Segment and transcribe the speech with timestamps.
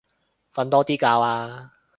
[0.55, 1.73] 瞓多啲覺啊